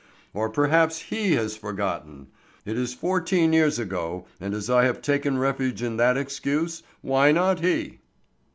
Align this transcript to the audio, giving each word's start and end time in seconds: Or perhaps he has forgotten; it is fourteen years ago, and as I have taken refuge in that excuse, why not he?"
Or 0.33 0.49
perhaps 0.49 0.97
he 0.97 1.33
has 1.35 1.55
forgotten; 1.55 2.29
it 2.65 2.75
is 2.75 2.91
fourteen 2.95 3.53
years 3.53 3.77
ago, 3.77 4.25
and 4.39 4.55
as 4.55 4.67
I 4.67 4.85
have 4.85 4.99
taken 4.99 5.37
refuge 5.37 5.83
in 5.83 5.97
that 5.97 6.17
excuse, 6.17 6.81
why 7.03 7.31
not 7.31 7.59
he?" 7.59 7.99